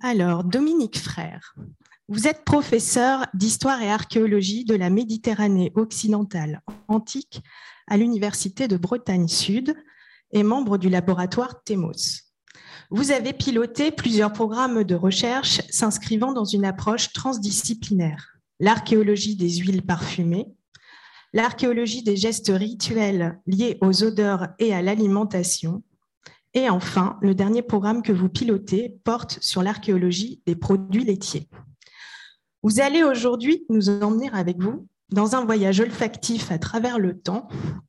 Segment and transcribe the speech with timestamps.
[0.00, 1.56] Alors, Dominique Frère,
[2.08, 7.42] vous êtes professeur d'histoire et archéologie de la Méditerranée occidentale antique
[7.88, 9.74] à l'Université de Bretagne Sud
[10.30, 12.22] et membre du laboratoire TEMOS.
[12.90, 18.38] Vous avez piloté plusieurs programmes de recherche s'inscrivant dans une approche transdisciplinaire.
[18.60, 20.46] L'archéologie des huiles parfumées,
[21.32, 25.82] l'archéologie des gestes rituels liés aux odeurs et à l'alimentation,
[26.54, 31.48] et enfin, le dernier programme que vous pilotez porte sur l'archéologie des produits laitiers.
[32.62, 37.48] Vous allez aujourd'hui nous emmener avec vous dans un voyage olfactif à travers le temps,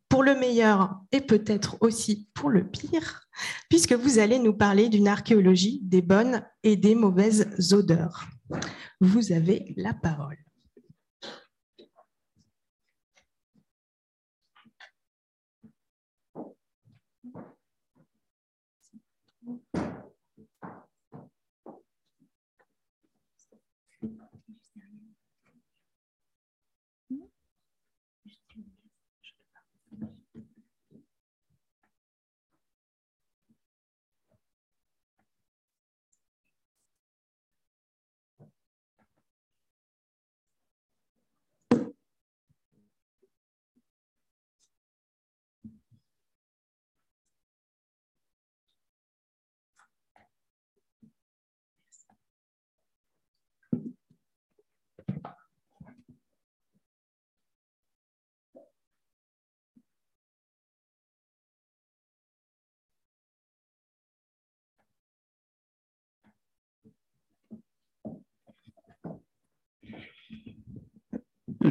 [0.10, 3.22] pour le meilleur et peut-être aussi pour le pire,
[3.70, 8.26] puisque vous allez nous parler d'une archéologie des bonnes et des mauvaises odeurs.
[9.00, 10.38] Vous avez la parole.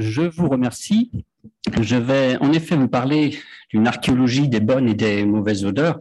[0.01, 1.11] Je vous remercie.
[1.81, 3.39] Je vais en effet vous parler
[3.71, 5.99] d'une archéologie des bonnes et des mauvaises odeurs.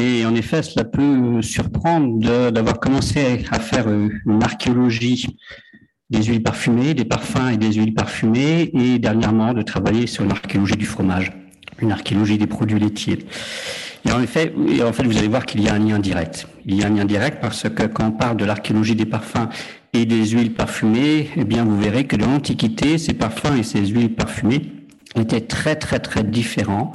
[0.00, 5.36] Et en effet, cela peut surprendre d'avoir commencé à faire une archéologie
[6.10, 10.32] des huiles parfumées, des parfums et des huiles parfumées, et dernièrement de travailler sur une
[10.32, 11.32] archéologie du fromage,
[11.80, 13.18] une archéologie des produits laitiers.
[14.06, 16.46] Et en effet, et en fait, vous allez voir qu'il y a un lien direct.
[16.64, 19.48] Il y a un lien direct parce que quand on parle de l'archéologie des parfums
[19.92, 23.84] et des huiles parfumées, eh bien, vous verrez que dans l'Antiquité, ces parfums et ces
[23.86, 24.72] huiles parfumées
[25.16, 26.92] étaient très, très, très différents.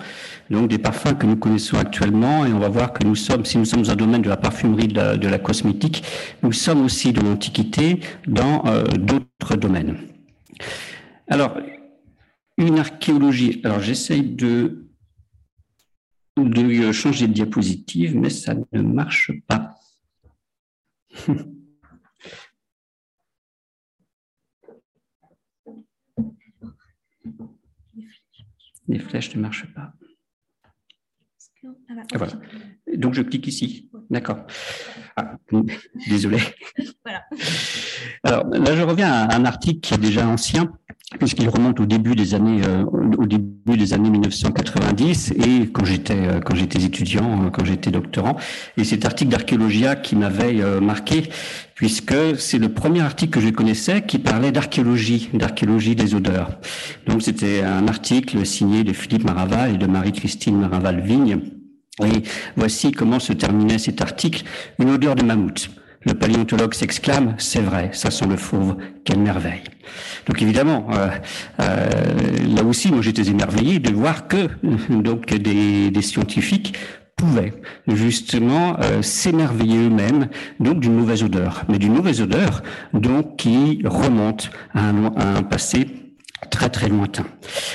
[0.50, 3.58] Donc, des parfums que nous connaissons actuellement, et on va voir que nous sommes, si
[3.58, 6.04] nous sommes dans un domaine de la parfumerie, de la, cosmétique,
[6.44, 9.98] nous sommes aussi de l'Antiquité dans euh, d'autres domaines.
[11.28, 11.58] Alors,
[12.58, 13.60] une archéologie.
[13.64, 14.84] Alors, j'essaye de,
[16.38, 19.75] de changer de diapositive, mais ça ne marche pas.
[28.88, 29.94] Les flèches ne marchent pas.
[31.90, 32.34] Ah, voilà.
[32.95, 33.90] Donc je clique ici.
[34.09, 34.45] D'accord.
[35.16, 35.38] Ah,
[36.07, 36.38] désolé.
[38.24, 40.72] Alors là, je reviens à un article qui est déjà ancien,
[41.20, 46.16] puisqu'il remonte au début des années, euh, au début des années 1990 et quand j'étais
[46.16, 48.38] euh, quand j'étais étudiant, euh, quand j'étais doctorant.
[48.78, 51.30] Et cet article d'archéologia qui m'avait marqué,
[51.76, 56.60] puisque c'est le premier article que je connaissais qui parlait d'archéologie, d'archéologie des odeurs.
[57.08, 61.40] Donc c'était un article signé de Philippe Maraval et de Marie-Christine Maraval-Vigne.
[62.04, 62.24] Et
[62.58, 64.44] voici comment se terminait cet article.
[64.80, 65.70] Une odeur de mammouth.
[66.06, 69.64] Le paléontologue s'exclame, c'est vrai, ça sent le fauve, quelle merveille.
[70.28, 71.10] Donc évidemment, euh,
[71.60, 74.50] euh, là aussi, moi j'étais émerveillé de voir que
[74.90, 76.76] donc des, scientifiques
[77.16, 77.54] pouvaient
[77.88, 80.28] justement euh, s'émerveiller eux-mêmes
[80.60, 82.62] donc d'une mauvaise odeur, mais d'une mauvaise odeur
[82.94, 86.05] donc qui remonte à un passé
[86.50, 87.25] très très lointain.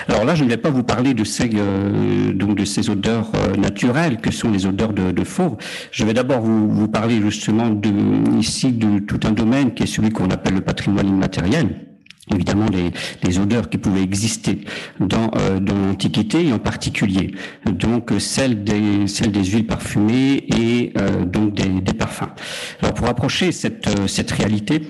[0.09, 3.31] Alors là, je ne vais pas vous parler de ces euh, donc de ces odeurs
[3.35, 5.57] euh, naturelles que sont les odeurs de, de fauve.
[5.91, 7.91] Je vais d'abord vous, vous parler justement de
[8.39, 11.87] ici de tout un domaine qui est celui qu'on appelle le patrimoine immatériel
[12.33, 12.93] évidemment les,
[13.25, 14.61] les, odeurs qui pouvaient exister
[15.01, 17.35] dans, euh, dans l'Antiquité et en particulier
[17.67, 20.93] donc celles des, celles des huiles parfumées et
[21.27, 22.31] donc des, des, parfums.
[22.83, 24.83] Alors pour approcher cette, cette réalité,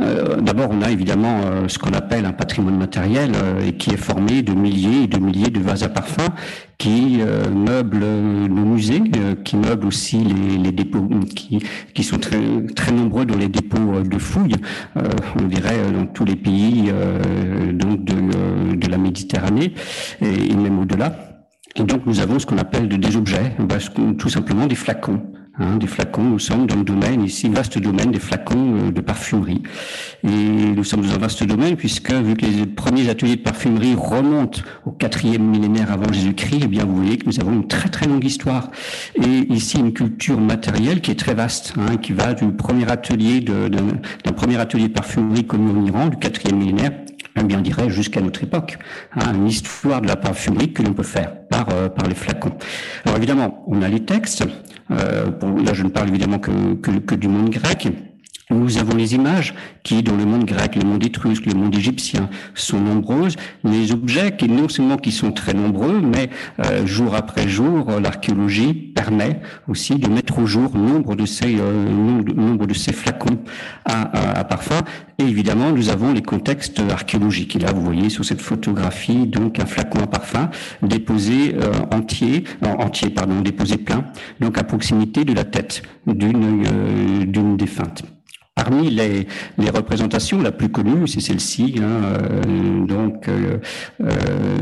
[0.00, 3.90] euh, d'abord, on a évidemment euh, ce qu'on appelle un patrimoine matériel euh, et qui
[3.90, 6.28] est formé de milliers et de milliers de vases à parfum
[6.78, 7.20] qui
[7.54, 9.02] meublent nos musées,
[9.44, 11.08] qui meublent aussi les, dépôts,
[11.94, 14.56] qui, sont très, nombreux dans les dépôts de fouilles,
[14.96, 16.92] on dirait dans tous les pays
[17.72, 19.74] donc de, de, la Méditerranée
[20.22, 21.14] et, même au-delà.
[21.76, 23.54] Et donc nous avons ce qu'on appelle des objets,
[24.18, 25.22] tout simplement des flacons
[25.58, 26.22] hein, des flacons.
[26.22, 29.62] Nous sommes dans le domaine, ici, vaste domaine des flacons de parfumerie.
[30.24, 33.94] Et nous sommes dans un vaste domaine puisque, vu que les premiers ateliers de parfumerie
[33.94, 37.88] remontent au quatrième millénaire avant Jésus-Christ, eh bien, vous voyez que nous avons une très
[37.88, 38.70] très longue histoire.
[39.14, 43.40] Et ici, une culture matérielle qui est très vaste, hein, qui va du premier atelier
[43.40, 46.92] d'un premier atelier de parfumerie connu en Iran, du quatrième millénaire,
[47.38, 48.78] eh bien, on dirait jusqu'à notre époque,
[49.14, 52.52] hein, une histoire de la parfumerie que l'on peut faire par, euh, par les flacons.
[53.04, 54.44] Alors évidemment, on a les textes.
[54.98, 55.26] Euh,
[55.64, 57.88] là, je ne parle évidemment que du monde grec.
[58.52, 62.28] Nous avons les images qui, dans le monde grec, le monde étrusque, le monde égyptien,
[62.54, 63.36] sont nombreuses.
[63.64, 68.74] Les objets qui, non seulement qui sont très nombreux, mais euh, jour après jour, l'archéologie
[68.74, 73.38] permet aussi de mettre au jour nombre de ces, euh, nombre, de ces flacons
[73.84, 74.82] à, à, parfum.
[75.18, 77.56] Et évidemment, nous avons les contextes archéologiques.
[77.56, 80.50] Et là, vous voyez sur cette photographie, donc un flacon à parfum
[80.82, 84.04] déposé euh, entier, entier, pardon, déposé plein,
[84.40, 86.62] donc à proximité de la tête d'une
[87.26, 88.02] d'une défunte.
[88.54, 89.26] Parmi les,
[89.70, 93.56] représentations, la plus connue, c'est celle-ci, hein, euh, donc, euh,
[94.02, 94.10] euh,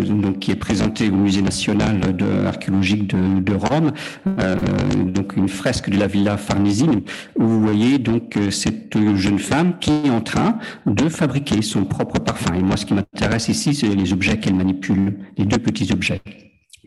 [0.04, 2.00] donc qui est présentée au Musée national
[2.46, 3.90] archéologique de, de Rome,
[5.06, 7.02] donc une fresque de la Villa Farnesine,
[7.36, 12.20] où vous voyez donc cette jeune femme qui est en train de fabriquer son propre
[12.20, 12.54] parfum.
[12.54, 16.22] Et moi, ce qui m'intéresse ici, c'est les objets qu'elle manipule, les deux petits objets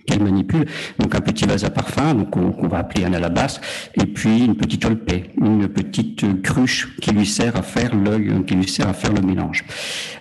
[0.05, 0.65] qu'elle manipule.
[0.99, 3.61] Donc un petit vase à parfum, donc qu'on va appeler un alabastre,
[3.95, 8.55] et puis une petite olpée, une petite cruche qui lui sert à faire le, qui
[8.55, 9.63] lui sert à faire le mélange.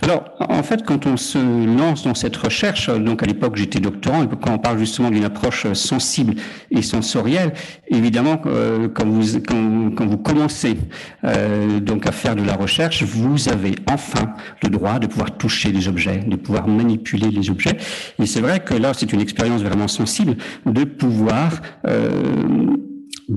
[0.02, 4.26] Alors en fait, quand on se lance dans cette recherche, donc à l'époque j'étais doctorant,
[4.26, 6.34] quand on parle justement d'une approche sensible
[6.70, 7.52] et sensorielle,
[7.88, 10.76] évidemment euh, quand vous quand, quand, vous commencez
[11.24, 15.72] euh, donc à faire de la recherche, vous avez enfin le droit de pouvoir toucher
[15.72, 17.76] les objets, de pouvoir manipuler les objets.
[18.20, 20.36] Et c'est vrai que là, c'est une expérience sensible
[20.66, 22.10] de pouvoir euh,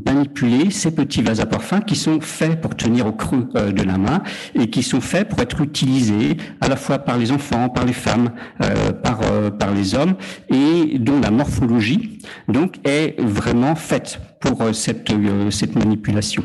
[0.05, 3.83] manipuler ces petits vases à parfum qui sont faits pour tenir au creux euh, de
[3.83, 4.21] la main
[4.53, 7.93] et qui sont faits pour être utilisés à la fois par les enfants, par les
[7.93, 9.19] femmes, euh, par,
[9.57, 10.15] par les hommes
[10.49, 15.11] et dont la morphologie donc est vraiment faite pour cette,
[15.49, 16.43] cette manipulation.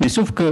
[0.00, 0.44] Mais sauf que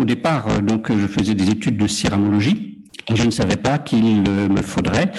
[0.00, 2.70] au départ, donc je faisais des études de céramologie
[3.14, 5.10] je ne savais pas qu'il me faudrait.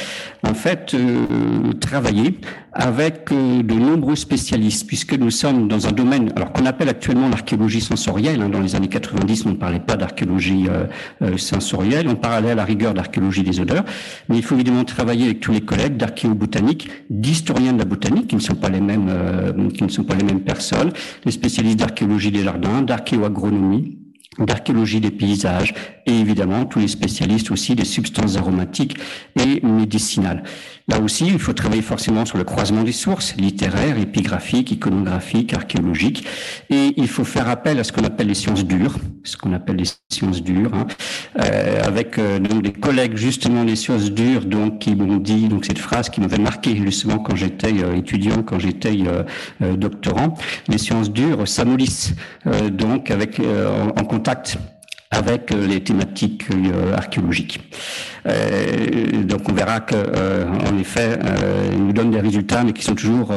[0.44, 2.40] En fait euh, travailler
[2.74, 7.30] avec euh, de nombreux spécialistes, puisque nous sommes dans un domaine, alors qu'on appelle actuellement
[7.30, 8.42] l'archéologie sensorielle.
[8.42, 12.56] Hein, dans les années 90, on ne parlait pas d'archéologie euh, sensorielle, on parlait à
[12.56, 13.86] la rigueur d'archéologie des odeurs,
[14.30, 18.36] mais il faut évidemment travailler avec tous les collègues d'archéobotanique, d'historiens de la botanique, qui
[18.36, 19.12] ne sont pas les mêmes,
[19.74, 20.92] qui ne sont pas les mêmes personnes,
[21.24, 24.00] les spécialistes d'archéologie des jardins, d'archéoagronomie
[24.40, 25.74] d'archéologie des paysages
[26.06, 28.98] et évidemment tous les spécialistes aussi des substances aromatiques
[29.40, 30.44] et médicinales.
[30.88, 36.26] Là aussi, il faut travailler forcément sur le croisement des sources littéraires, épigraphiques, iconographiques, archéologiques,
[36.70, 39.78] et il faut faire appel à ce qu'on appelle les sciences dures, ce qu'on appelle
[39.78, 40.88] les sciences dures, hein,
[41.40, 45.66] euh, avec euh, donc des collègues justement des sciences dures, donc qui m'ont dit donc
[45.66, 48.98] cette phrase qui m'avait marqué justement quand j'étais euh, étudiant, quand j'étais
[49.62, 50.34] euh, doctorant,
[50.68, 52.14] les sciences dures s'amollissent
[52.72, 54.58] donc avec en, en contact
[55.12, 57.60] avec euh, les thématiques euh, archéologiques.
[58.26, 61.20] Euh, donc on verra que, en effet,
[61.72, 63.34] ils nous donnent des résultats, mais qui sont toujours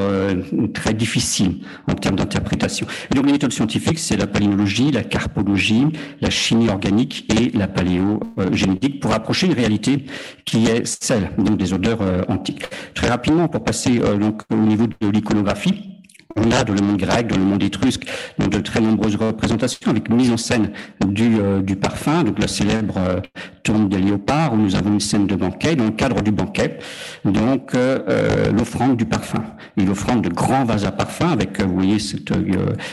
[0.75, 2.87] très difficiles en termes d'interprétation.
[3.15, 5.87] Donc les méthodes scientifiques, c'est la palynologie, la carpologie,
[6.21, 10.05] la chimie organique et la paléogénétique pour approcher une réalité
[10.45, 12.65] qui est celle donc, des odeurs antiques.
[12.95, 15.94] Très rapidement, pour passer donc au niveau de l'iconographie,
[16.37, 18.07] on a dans le monde grec, dans le monde étrusque,
[18.39, 20.71] donc de très nombreuses représentations avec mise en scène
[21.07, 23.21] du, euh, du parfum, donc la célèbre euh,
[23.63, 26.79] tombe des léopards, où nous avons une scène de banquet, dans le cadre du banquet,
[27.25, 29.43] donc euh, euh l'offrande du parfum.
[29.77, 32.33] Et l'offrande de grands vases à parfum, avec, vous voyez, cette,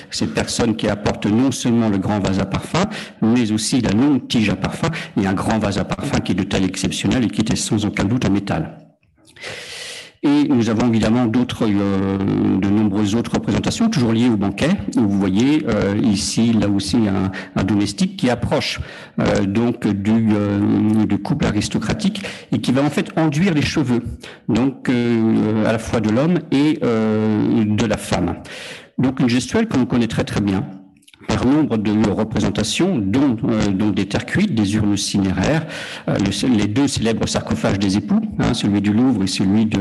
[0.10, 2.86] cette personne qui apporte non seulement le grand vase à parfum,
[3.22, 4.90] mais aussi la longue tige à parfum,
[5.22, 7.86] et un grand vase à parfum qui est de taille exceptionnelle et qui était sans
[7.86, 8.81] aucun doute en métal.
[10.24, 12.18] Et nous avons évidemment d'autres, euh,
[12.60, 14.70] de nombreuses autres représentations, toujours liées au banquet.
[14.96, 18.80] Vous voyez euh, ici, là aussi, un, un domestique qui approche
[19.20, 20.28] euh, donc du,
[21.08, 24.04] du, couple aristocratique et qui va en fait enduire les cheveux,
[24.48, 28.36] donc à la fois de l'homme et de la femme.
[28.98, 30.64] Donc une gestuelle que connaît très très bien
[31.28, 35.66] par nombre de représentations, dont, euh, dont des terres cuites, des urnes cinéraires,
[36.08, 36.18] euh,
[36.56, 39.80] les deux célèbres sarcophages des époux, hein, celui du Louvre et celui de,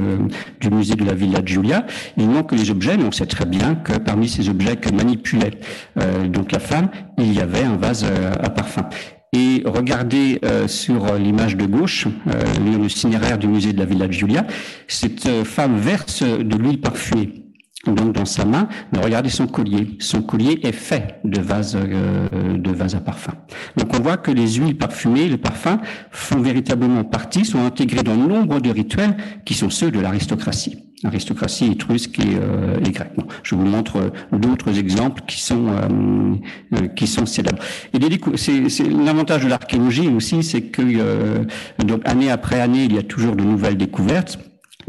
[0.61, 1.87] du musée de la Villa Giulia.
[2.17, 5.59] Il manque les objets, mais on sait très bien que parmi ces objets que manipulait
[5.99, 8.89] euh, donc la femme, il y avait un vase à parfum.
[9.33, 14.47] Et regardez sur l'image de gauche, euh, le cinéraire du musée de la Villa Giulia,
[14.89, 17.50] cette femme verse de l'huile parfumée
[17.87, 19.97] donc dans sa main, mais regardez son collier.
[20.01, 23.33] Son collier est fait de vases, euh, de vases à parfum.
[23.77, 25.79] Donc on voit que les huiles parfumées, les parfums
[26.11, 30.91] font véritablement partie, sont intégrés dans nombre de rituels qui sont ceux de l'aristocratie.
[31.03, 33.13] Aristocratie étrusque et, euh, et grecque.
[33.43, 37.63] je vous montre euh, d'autres exemples qui sont euh, qui sont célèbres.
[37.95, 41.47] Et l'avantage de l'archéologie aussi, c'est que
[41.79, 44.39] donc année après année, il y a toujours de nouvelles découvertes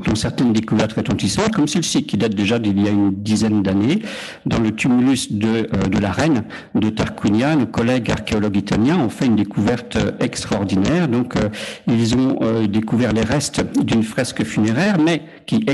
[0.03, 4.01] dont certaines découvertes retentissantes, comme celle-ci qui date déjà d'il y a une dizaine d'années,
[4.45, 6.43] dans le tumulus de, euh, de la reine
[6.75, 11.07] de Tarquinia, nos collègues archéologues italiens ont fait une découverte euh, extraordinaire.
[11.07, 11.49] Donc, euh,
[11.87, 15.65] ils ont découvert les restes d'une fresque funéraire, mais qui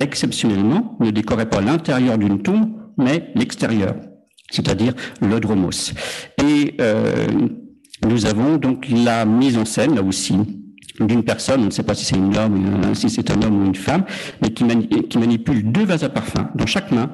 [0.00, 3.94] exceptionnellement ne décorait pas l'intérieur d'une tombe, mais l'extérieur,
[4.50, 5.92] c'est-à-dire le dromos.
[6.42, 6.76] Et
[8.06, 10.36] nous avons donc la mise en scène, là aussi,
[11.00, 13.66] d'une personne, on ne sait pas si c'est une homme, si c'est un homme ou
[13.66, 14.04] une femme,
[14.42, 17.10] mais qui, manipule deux vases à parfum dans chaque main.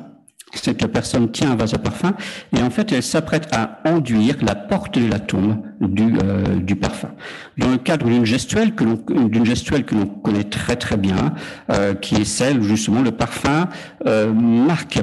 [0.66, 2.12] La personne tient un vase à parfum
[2.54, 6.76] et en fait elle s'apprête à enduire la porte de la tombe du, euh, du
[6.76, 7.08] parfum.
[7.56, 11.32] Dans le cadre d'une gestuelle que l'on d'une gestuelle que l'on connaît très très bien,
[11.70, 13.68] euh, qui est celle où justement le parfum
[14.06, 15.00] euh, marque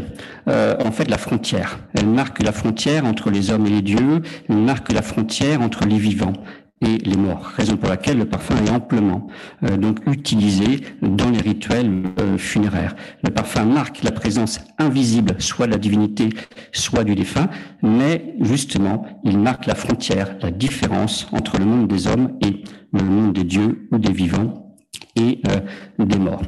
[0.48, 1.80] euh, en fait la frontière.
[1.96, 4.22] Elle marque la frontière entre les hommes et les dieux.
[4.48, 6.34] Elle marque la frontière entre les vivants
[6.82, 9.28] et les morts, raison pour laquelle le parfum est amplement
[9.64, 12.96] euh, donc utilisé dans les rituels euh, funéraires.
[13.24, 16.30] Le parfum marque la présence invisible soit de la divinité,
[16.72, 17.50] soit du défunt,
[17.82, 23.04] mais justement, il marque la frontière, la différence entre le monde des hommes et le
[23.04, 24.76] monde des dieux ou des vivants
[25.16, 25.60] et euh,
[26.00, 26.44] des morts.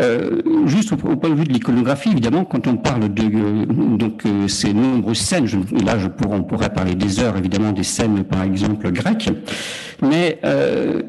[0.00, 4.24] Euh, juste au, point de vue de l'iconographie, évidemment, quand on parle de euh, donc
[4.24, 7.82] euh, ces nombreuses scènes, je, là je pourrais, on pourrait parler des heures, évidemment, des
[7.82, 9.30] scènes par exemple grecques,
[10.00, 10.40] mais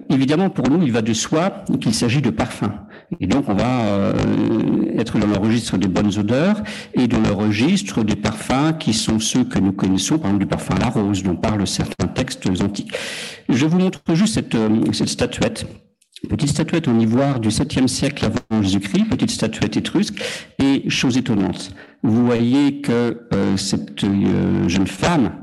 [0.09, 2.71] évidemment pour nous, il va de soi qu'il s'agit de parfums.
[3.19, 4.13] Et donc on va
[4.97, 6.61] être dans le registre des bonnes odeurs
[6.93, 10.49] et dans le registre des parfums qui sont ceux que nous connaissons, par exemple du
[10.49, 12.93] parfum à la rose dont parlent certains textes antiques.
[13.49, 14.57] Je vous montre juste cette,
[14.93, 15.65] cette statuette
[16.30, 20.22] Petite statuette en ivoire du 7e siècle avant Jésus-Christ, petite statuette étrusque,
[20.58, 25.34] et chose étonnante, vous voyez que euh, cette euh, jeune femme,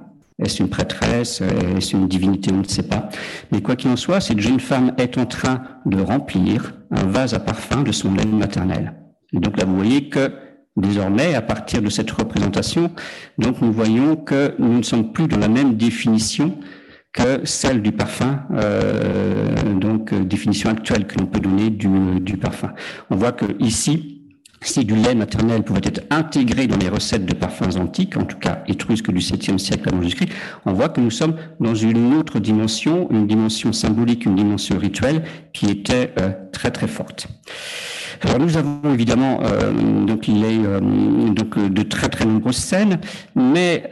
[0.43, 1.43] est-ce une prêtresse,
[1.77, 3.11] est-ce une divinité, on ne sait pas,
[3.53, 7.35] mais quoi qu'il en soit, cette jeune femme est en train de remplir un vase
[7.35, 8.95] à parfum de son lait maternel.
[9.35, 10.33] Et donc là, vous voyez que
[10.79, 12.91] désormais, à partir de cette représentation,
[13.37, 16.57] donc nous voyons que nous ne sommes plus dans la même définition
[17.13, 22.37] que celle du parfum, euh, donc euh, définition actuelle que l'on peut donner du, du
[22.37, 22.73] parfum.
[23.11, 24.21] On voit que ici,
[24.63, 28.39] si du lait maternel pouvait être intégré dans les recettes de parfums antiques, en tout
[28.39, 30.33] cas étrusques du 7e siècle avant Jésus-Christ,
[30.67, 35.25] on voit que nous sommes dans une autre dimension, une dimension symbolique, une dimension rituelle
[35.53, 37.27] qui était euh, très très forte.
[38.23, 39.73] Alors nous avons évidemment euh,
[40.05, 43.01] donc il est euh, donc euh, de très très nombreuses scènes,
[43.35, 43.89] mais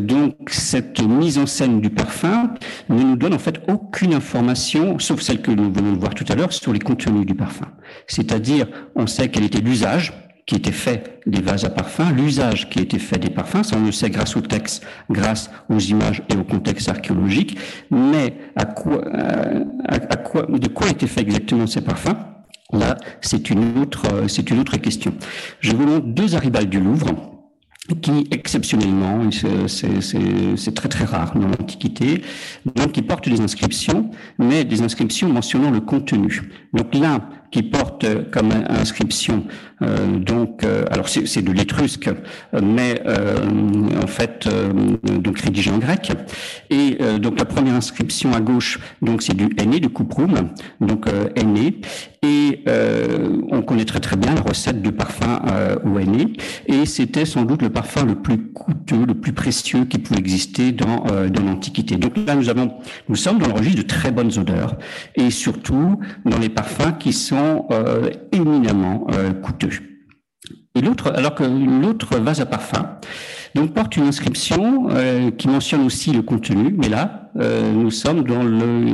[0.00, 2.54] donc cette mise en scène du parfum
[2.88, 6.24] ne nous donne en fait aucune information, sauf celle que nous venons de voir tout
[6.28, 7.66] à l'heure, sur les contenus du parfum.
[8.06, 8.66] C'est-à-dire,
[8.96, 10.12] on sait quel était l'usage
[10.46, 13.86] qui était fait des vases à parfum, l'usage qui était fait des parfums, ça on
[13.86, 17.56] le sait grâce au texte, grâce aux images et au contexte archéologique,
[17.90, 19.02] mais à quoi,
[19.88, 22.31] à quoi, de quoi étaient faits exactement ces parfums?
[22.72, 25.14] Là, c'est une autre, euh, c'est une autre question.
[25.60, 27.32] Je vous montre deux aribales du Louvre
[28.00, 29.28] qui exceptionnellement,
[29.66, 32.22] c'est très très rare dans l'Antiquité,
[32.76, 36.42] donc qui portent des inscriptions, mais des inscriptions mentionnant le contenu.
[36.72, 39.44] Donc l'un qui porte comme inscription
[40.18, 42.10] donc euh, alors c'est de l'étrusque
[42.62, 43.36] mais euh,
[44.02, 44.48] en fait
[45.04, 46.12] donc rédigé en grec.
[46.70, 51.80] Et donc la première inscription à gauche donc c'est du aîné de Cuprum donc aîné.
[52.24, 52.64] Et
[53.50, 55.42] on connaît très très bien la recette de parfum
[55.84, 56.34] au aîné.
[56.66, 60.72] Et c'était sans doute le parfum le plus coûteux le plus précieux qui pouvait exister
[60.72, 61.96] dans dans l'Antiquité.
[61.96, 62.74] Donc là nous avons
[63.08, 64.76] nous sommes dans le registre de très bonnes odeurs.
[65.16, 69.71] Et surtout dans les parfums qui sont euh, éminemment euh, coûteux.
[70.74, 72.96] Et l'autre, alors que l'autre vase à parfum,
[73.54, 78.42] donc porte une inscription euh, qui mentionne aussi le contenu, mais là, nous sommes dans
[78.42, 78.92] le,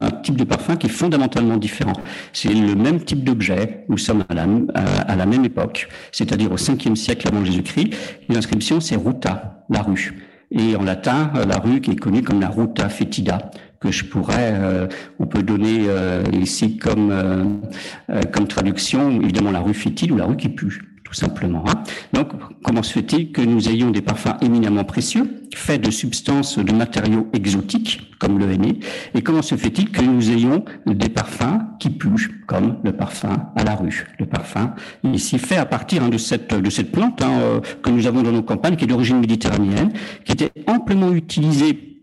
[0.00, 1.92] un, type de parfum qui est fondamentalement différent.
[2.32, 6.56] C'est le même type d'objet, nous sommes à la, à, la même époque, c'est-à-dire au
[6.56, 7.94] 5e siècle avant Jésus-Christ.
[8.28, 10.26] L'inscription, c'est ruta, la rue.
[10.50, 14.54] Et en latin, la rue qui est connue comme la ruta fetida, que je pourrais,
[14.54, 14.86] euh,
[15.18, 20.24] on peut donner euh, ici comme euh, comme traduction, évidemment la rue fétide ou la
[20.24, 21.62] rue qui pue tout simplement.
[21.68, 21.84] Hein.
[22.12, 22.30] Donc,
[22.64, 27.28] comment se fait-il que nous ayons des parfums éminemment précieux fait de substances, de matériaux
[27.32, 28.80] exotiques, comme le henné?
[29.14, 33.62] Et comment se fait-il que nous ayons des parfums qui puent, comme le parfum à
[33.62, 37.38] la rue, le parfum ici fait à partir hein, de cette de cette plante hein,
[37.38, 39.92] euh, que nous avons dans nos campagnes, qui est d'origine méditerranéenne,
[40.24, 41.95] qui était amplement utilisée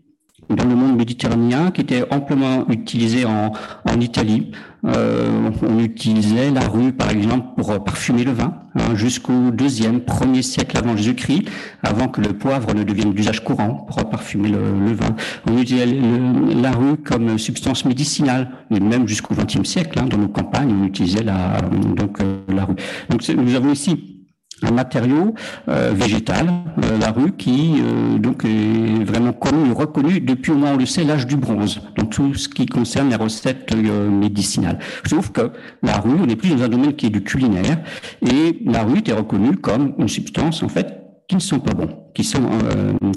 [0.50, 3.52] dans le monde méditerranéen, qui était amplement utilisé en,
[3.88, 4.52] en Italie.
[4.86, 10.42] Euh, on utilisait la rue, par exemple, pour parfumer le vin, hein, jusqu'au deuxième, premier
[10.42, 11.44] siècle avant Jésus-Christ,
[11.82, 15.16] avant que le poivre ne devienne d'usage courant pour parfumer le, vin.
[15.48, 20.28] On utilisait la rue comme substance médicinale, et même jusqu'au XXe siècle, hein, dans nos
[20.28, 21.60] campagnes, on utilisait la,
[21.96, 22.76] donc, euh, la rue.
[23.08, 24.13] Donc nous avons ici
[24.62, 25.34] un matériau
[25.68, 26.48] euh, végétal,
[26.82, 30.86] euh, la rue, qui euh, donc est vraiment connu reconnu depuis au moins, on le
[30.86, 34.78] sait, l'âge du bronze, dans tout ce qui concerne les recettes médicinales.
[35.06, 37.78] Sauf que la rue, on n'est plus dans un domaine qui est du culinaire,
[38.24, 41.90] et la rue est reconnue comme une substance, en fait, qui ne sont pas bons,
[42.14, 42.42] qui sont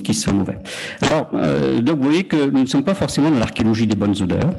[0.03, 0.59] qui sont mauvais.
[1.01, 1.29] Alors,
[1.81, 4.53] donc vous voyez que nous ne sommes pas forcément dans l'archéologie des bonnes odeurs,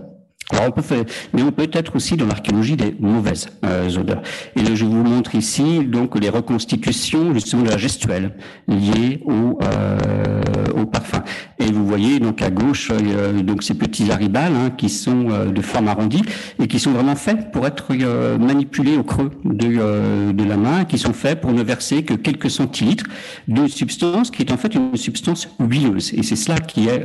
[0.50, 4.22] alors on peut faire, mais on peut être aussi dans l'archéologie des mauvaises euh, odeurs.
[4.56, 8.34] Et là, je vous montre ici donc les reconstitutions justement de la gestuelle
[8.66, 10.40] liée au, euh,
[10.74, 11.22] au parfum.
[11.58, 15.46] Et vous voyez donc à gauche euh, donc ces petits aribales hein, qui sont euh,
[15.46, 16.22] de forme arrondie
[16.62, 20.84] et qui sont vraiment faits pour être euh, manipulés au creux de, de la main,
[20.84, 23.06] qui sont faits pour ne verser que quelques centilitres
[23.48, 26.14] de substance qui est en fait une substance huileuse.
[26.14, 27.04] Et c'est cela qui est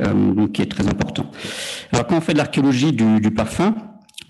[0.52, 1.30] qui est très important.
[1.92, 3.74] Alors quand on fait de l'archéologie du, du parfum.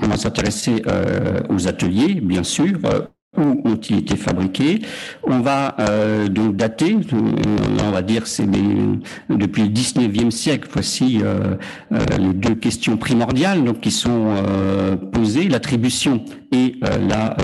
[0.00, 3.02] On va s'intéresser euh, aux ateliers, bien sûr, euh,
[3.36, 4.80] où ont-ils été fabriqués.
[5.24, 6.96] On va euh, donc dater,
[7.82, 8.46] on va dire c'est
[9.28, 11.20] depuis le 19e siècle, voici
[11.90, 14.34] les deux questions primordiales qui sont
[15.12, 16.76] posées, l'attribution et
[17.08, 17.36] la,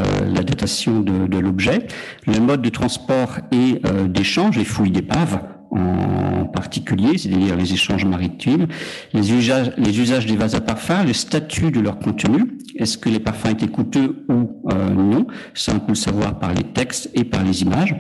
[0.45, 1.89] datation de, de l'objet,
[2.29, 5.41] le mode de transport et d'échange, les fouilles d'épave
[5.71, 8.67] en particulier, c'est-à-dire les échanges maritimes,
[9.13, 13.09] les usages, les usages des vases à parfum, le statut de leur contenu, est-ce que
[13.09, 17.11] les parfums étaient coûteux ou euh, non, ça on peut le savoir par les textes
[17.15, 17.95] et par les images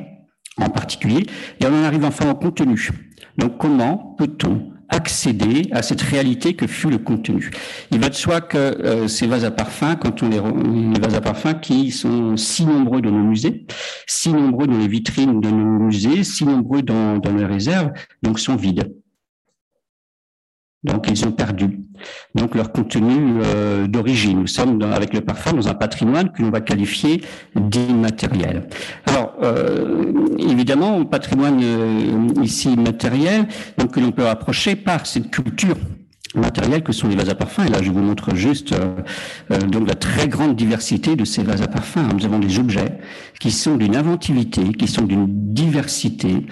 [0.57, 1.27] en particulier,
[1.61, 2.91] et on en arrive enfin au contenu.
[3.39, 7.50] Donc comment peut-on accéder à cette réalité que fut le contenu.
[7.90, 10.40] Il va de soi que euh, ces vases à parfum, quand on les,
[10.92, 13.66] les vases à parfum qui sont si nombreux dans nos musées,
[14.06, 17.90] si nombreux dans les vitrines de nos musées, si nombreux dans, dans les réserves,
[18.23, 18.92] donc sont vides.
[20.82, 21.80] Donc ils ont perdu
[22.34, 24.40] donc leur contenu euh, d'origine.
[24.40, 27.23] Nous sommes avec le parfum dans un patrimoine que l'on va qualifier
[27.54, 28.66] d'immatériel.
[29.04, 35.76] Alors euh, évidemment, patrimoine euh, ici immatériel, donc que l'on peut approcher par cette culture
[36.34, 37.66] matérielle que sont les vases à parfum.
[37.66, 38.73] Et là, je vous montre juste
[39.66, 42.08] donc la très grande diversité de ces vases à parfum.
[42.14, 42.99] Nous avons des objets
[43.40, 46.47] qui sont d'une inventivité, qui sont d'une diversité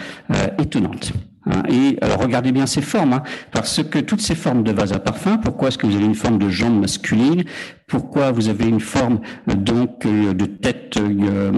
[0.58, 1.12] étonnante.
[1.48, 4.98] Hein, et regardez bien ces formes, hein, parce que toutes ces formes de vase à
[4.98, 7.44] parfum, pourquoi est-ce que vous avez une forme de jambe masculine?
[7.86, 11.50] Pourquoi vous avez une forme euh, donc euh, de tête euh,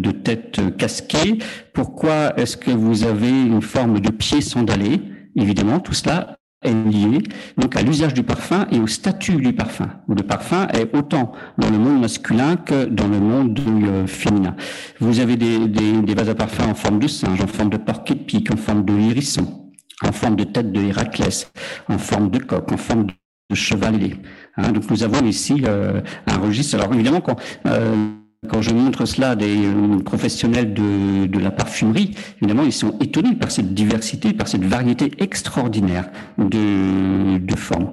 [0.00, 1.38] de tête casquée?
[1.74, 5.02] Pourquoi est-ce que vous avez une forme de pied sandalé?
[5.36, 7.22] Évidemment, tout cela est lié
[7.56, 9.88] donc à l'usage du parfum et au statut du parfum.
[10.08, 14.54] Le parfum est autant dans le monde masculin que dans le monde euh, féminin.
[15.00, 17.78] Vous avez des, des, des, vases à parfum en forme de singe, en forme de
[17.78, 19.70] porc-épic, en forme de hérisson,
[20.02, 21.50] en forme de tête de Héraclès,
[21.88, 24.16] en forme de coq, en forme de chevalier.
[24.56, 26.76] Hein, donc nous avons ici euh, un registre.
[26.76, 27.94] Alors évidemment, quand euh,
[28.48, 32.98] quand je montre cela à des euh, professionnels de, de, la parfumerie, évidemment, ils sont
[33.00, 37.92] étonnés par cette diversité, par cette variété extraordinaire de, de formes.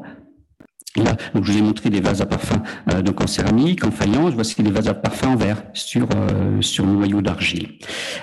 [1.33, 4.33] Donc je vous ai montré des vases à parfum euh, donc en céramique, en faïence.
[4.33, 7.69] Voici des vases à parfum en verre sur euh, sur noyau d'argile.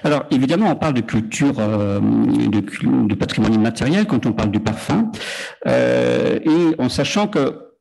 [0.03, 4.61] Alors évidemment, on parle de culture euh, de, de, patrimoine immatériel quand on parle du
[4.61, 5.11] parfum,
[5.67, 7.74] euh, et en sachant que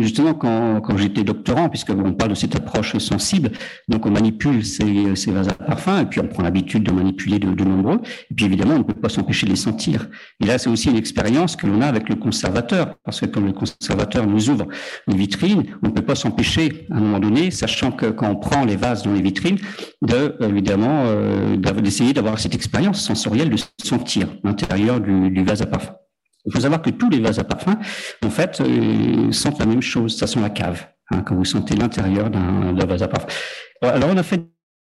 [0.00, 3.50] justement, quand, quand j'étais doctorant, puisque on parle de cette approche sensible,
[3.88, 7.38] donc on manipule ces, ces vases à parfum, et puis on prend l'habitude de manipuler
[7.38, 10.08] de, nombreux, et puis évidemment, on ne peut pas s'empêcher de les sentir.
[10.40, 13.46] Et là, c'est aussi une expérience que l'on a avec le conservateur, parce que comme
[13.46, 14.66] le conservateur nous ouvre
[15.08, 18.36] une vitrine, on ne peut pas s'empêcher, à un moment donné, sachant que quand on
[18.36, 19.58] prend les vases dans les vitrines,
[20.02, 25.66] de, évidemment, euh, d'essayer d'avoir cette expérience sensorielle de sentir l'intérieur du, du vase à
[25.66, 25.94] parfum.
[26.46, 27.78] Il faut savoir que tous les vases à parfum,
[28.24, 30.16] en fait, euh, sentent la même chose.
[30.16, 33.28] Ça sent la cave, hein, quand vous sentez l'intérieur d'un vase à parfum.
[33.82, 34.42] Alors, on a fait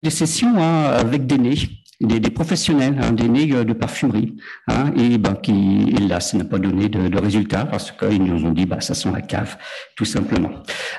[0.02, 1.56] des sessions hein, avec des nez,
[2.00, 4.36] des, des professionnels, hein, des nez euh, de parfumerie,
[4.68, 8.52] hein, et ben, qui, ça n'a pas donné de, de résultat parce qu'ils nous ont
[8.52, 9.56] dit, bah, ça sent la cave,
[9.96, 10.50] tout simplement.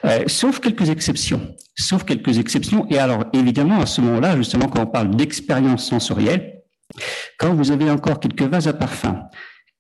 [0.06, 2.88] Euh, sauf quelques exceptions, sauf quelques exceptions.
[2.90, 6.64] Et alors, évidemment, à ce moment-là, justement, quand on parle d'expérience sensorielle,
[7.38, 9.22] quand vous avez encore quelques vases à parfum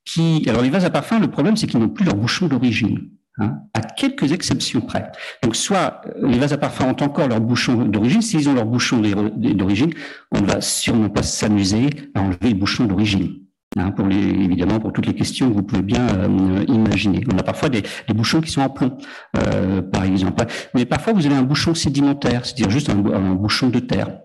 [0.05, 3.09] qui, alors les vases à parfum, le problème c'est qu'ils n'ont plus leur bouchon d'origine.
[3.41, 5.13] Hein, à quelques exceptions près.
[5.43, 8.21] Donc, soit les vases à parfum ont encore leur bouchon d'origine.
[8.21, 9.91] S'ils ont leur bouchon d'origine,
[10.33, 13.35] on ne va sûrement pas s'amuser à enlever le bouchon d'origine.
[13.77, 17.23] Hein, pour les, évidemment, pour toutes les questions que vous pouvez bien euh, imaginer.
[17.31, 18.97] On a parfois des, bouchons qui sont en plomb,
[19.38, 20.43] euh, par exemple.
[20.73, 24.19] Mais parfois, vous avez un bouchon sédimentaire, c'est-à-dire juste un, bouchon de terre.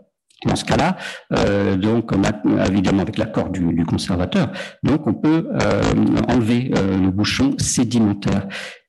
[0.46, 0.96] Dans ce cas-là,
[1.32, 2.10] euh, donc
[2.68, 4.50] évidemment avec l'accord du, du, conservateur,
[4.82, 5.82] donc on peut euh,
[6.28, 8.46] enlever euh, le bouchon sédimentaire.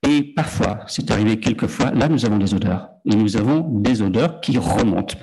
[0.07, 2.89] Et parfois, c'est arrivé quelques fois, là nous avons des odeurs.
[3.05, 5.15] Et nous avons des odeurs qui remontent.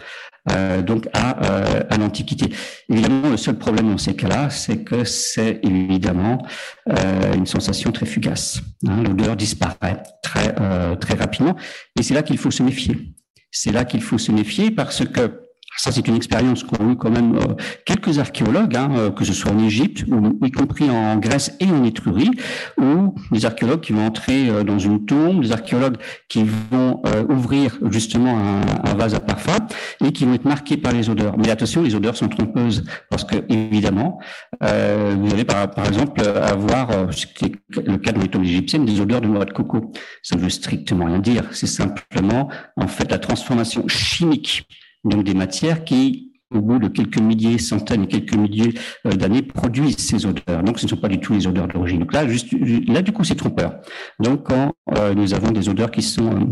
[0.51, 2.53] Euh, donc à, euh, à l'Antiquité.
[2.89, 6.45] Évidemment, le seul problème dans ces cas-là, c'est que c'est évidemment
[6.89, 8.61] euh, une sensation très fugace.
[8.89, 10.55] Hein, L'odeur disparaît très
[11.01, 11.55] très rapidement,
[11.99, 13.15] et c'est là qu'il faut se méfier.
[13.53, 15.42] C'est là qu'il faut se méfier parce que
[15.77, 17.55] ça, c'est une expérience qu'ont eu quand même euh,
[17.87, 20.05] quelques archéologues, hein, euh, que ce soit en Égypte,
[20.43, 22.31] y compris en Grèce et en Étrurie,
[22.79, 25.97] ou des archéologues qui vont entrer euh, dans une tombe, des archéologues
[26.29, 29.57] qui vont ouvrir justement un, vase à parfum
[30.05, 31.37] et qui vont être marqués par les odeurs.
[31.39, 34.19] Mais attention, les odeurs sont trompeuses parce que évidemment,
[34.61, 39.21] vous allez par, par exemple avoir, c'était le cas dans les tombes égyptiennes, des odeurs
[39.21, 39.93] de noix de coco.
[40.23, 41.45] Ça ne veut strictement rien dire.
[41.53, 44.67] C'est simplement en fait la transformation chimique
[45.05, 48.75] donc des matières qui, au bout de quelques milliers, centaines, quelques milliers
[49.07, 50.63] euh, d'années, produisent ces odeurs.
[50.63, 52.01] Donc, ce ne sont pas du tout les odeurs d'origine.
[52.01, 52.53] Donc là, juste,
[52.89, 53.75] là, du coup, c'est trompeur.
[54.21, 56.45] Donc, quand euh, nous avons des odeurs qui sont euh,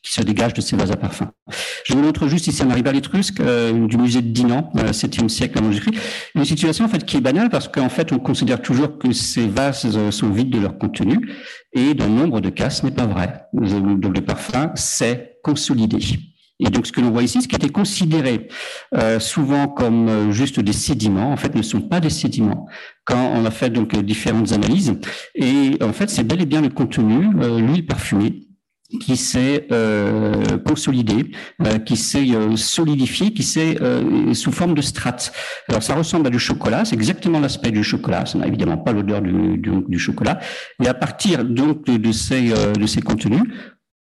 [0.00, 1.32] qui se dégagent de ces vases à parfum.
[1.84, 5.72] Je vous montre juste ici un aribal étrusque du musée de Dinan, 7e siècle avant
[5.72, 5.98] Jésus-Christ.
[6.36, 9.48] Une situation en fait qui est banale parce qu'en fait on considère toujours que ces
[9.48, 11.28] vases sont vides de leur contenu
[11.72, 13.46] et dans nombre de cas ce n'est pas vrai.
[13.52, 15.98] Donc le parfum s'est consolidé.
[16.60, 18.48] Et donc, ce que l'on voit ici, ce qui était considéré
[18.94, 22.66] euh, souvent comme euh, juste des sédiments, en fait, ne sont pas des sédiments.
[23.04, 24.98] Quand on a fait donc différentes analyses,
[25.34, 28.48] et en fait, c'est bel et bien le contenu, euh, l'huile parfumée,
[29.00, 31.30] qui s'est euh, consolidé,
[31.66, 33.76] euh, qui s'est euh, solidifié, qui s'est
[34.32, 35.32] sous forme de strates.
[35.68, 38.92] Alors ça ressemble à du chocolat, c'est exactement l'aspect du chocolat, ça n'a évidemment pas
[38.92, 40.38] l'odeur du, du, chocolat.
[40.82, 43.42] Et à partir donc de ces, de ces contenus,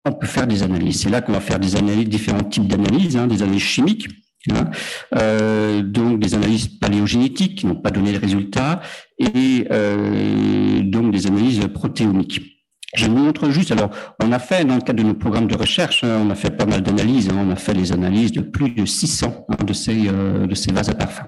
[0.05, 1.01] on peut faire des analyses.
[1.01, 4.07] C'est là qu'on va faire des analyses, différents types d'analyses, hein, des analyses chimiques,
[4.51, 4.69] hein,
[5.15, 8.81] euh, donc des analyses paléogénétiques qui n'ont pas donné de résultats,
[9.19, 12.59] et euh, donc des analyses protéomiques.
[12.95, 15.55] Je vous montre juste, alors, on a fait, dans le cadre de nos programmes de
[15.55, 18.41] recherche, hein, on a fait pas mal d'analyses, hein, on a fait les analyses de
[18.41, 21.25] plus de 600 hein, de, ces, euh, de ces vases à parfum,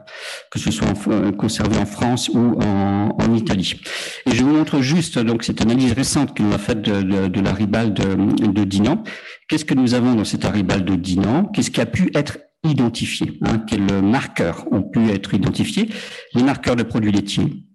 [0.52, 3.80] que ce soit en, conservés en France ou en, Italie.
[4.26, 7.28] Et je vous montre juste, donc, cette analyse récente que nous a faite de, de,
[7.28, 9.04] de la de, Dinan.
[9.48, 11.46] Qu'est-ce que nous avons dans cette ribale de Dinan?
[11.46, 15.90] Qu'est-ce qui a pu être identifié hein, Quels marqueurs ont pu être identifiés?
[16.36, 17.66] Les marqueurs de produits laitiers,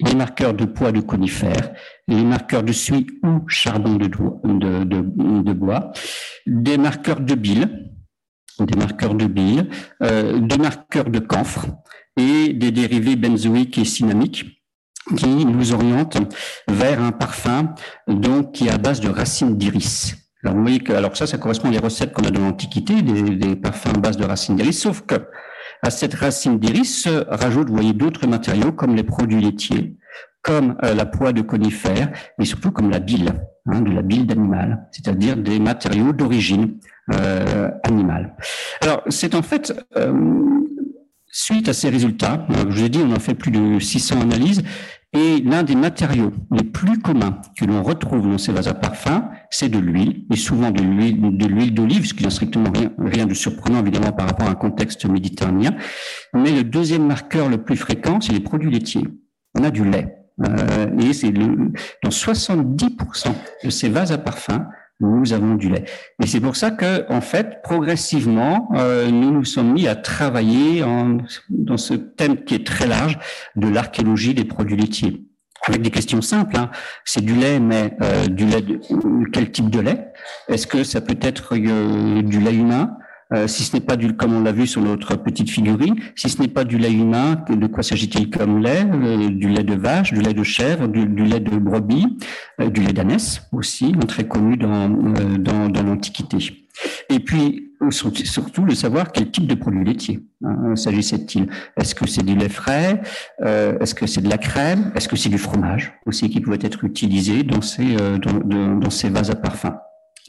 [0.00, 1.74] les marqueurs de poids de conifères,
[2.08, 5.92] les marqueurs de suie ou charbon de bois,
[6.46, 7.92] des marqueurs de bile,
[8.58, 9.68] des marqueurs de bile,
[10.02, 11.66] euh, des marqueurs de camphre
[12.16, 14.62] et des dérivés benzoïques et cinnamiques
[15.16, 16.18] qui nous orientent
[16.68, 17.74] vers un parfum
[18.06, 20.14] donc qui est à base de racines d'iris.
[20.44, 23.02] Alors vous voyez que alors ça, ça correspond à des recettes qu'on a de l'Antiquité,
[23.02, 25.14] des, des, parfums à base de racines d'iris, sauf que
[25.82, 29.96] à cette racine d'iris se rajoutent, vous voyez, d'autres matériaux comme les produits laitiers,
[30.42, 33.32] comme euh, la poix de conifères, mais surtout comme la bile,
[33.66, 36.78] hein, de la bile d'animal, c'est-à-dire des matériaux d'origine
[37.12, 38.36] euh, animale.
[38.80, 40.12] Alors, c'est en fait euh,
[41.32, 44.20] suite à ces résultats, euh, je vous ai dit, on a fait plus de 600
[44.20, 44.62] analyses,
[45.14, 49.28] et l'un des matériaux les plus communs que l'on retrouve dans ces vases à parfum,
[49.50, 53.34] c'est de l'huile, et souvent de l'huile d'olive, ce qui n'a strictement rien, rien de
[53.34, 55.74] surprenant évidemment par rapport à un contexte méditerranéen.
[56.32, 59.06] Mais le deuxième marqueur le plus fréquent, c'est les produits laitiers.
[59.54, 60.16] On a du lait.
[60.46, 64.66] Euh, et c'est dans 70% de ces vases à parfum,
[65.02, 65.84] nous avons du lait.
[66.22, 70.82] Et c'est pour ça que, en fait, progressivement, euh, nous nous sommes mis à travailler
[70.82, 71.18] en,
[71.50, 73.18] dans ce thème qui est très large
[73.56, 75.26] de l'archéologie des produits laitiers.
[75.68, 76.70] Avec des questions simples, hein.
[77.04, 78.80] c'est du lait, mais euh, du lait de,
[79.32, 80.12] quel type de lait?
[80.48, 82.96] Est-ce que ça peut être euh, du lait humain?
[83.32, 86.28] Euh, si ce n'est pas du, comme on l'a vu sur notre petite figurine, si
[86.28, 89.74] ce n'est pas du lait humain, de quoi s'agit-il comme lait euh, Du lait de
[89.74, 92.18] vache, du lait de chèvre, du, lait de brebis,
[92.60, 96.38] euh, du lait d'ânesse aussi, très connu dans, dans, dans l'Antiquité.
[97.08, 101.48] Et puis, surtout, le savoir quel type de produit laitier hein, s'agissait-il.
[101.76, 103.02] Est-ce que c'est du lait frais
[103.40, 106.84] Est-ce que c'est de la crème Est-ce que c'est du fromage aussi qui pouvait être
[106.84, 109.76] utilisé dans ces, dans, dans ces vases à parfum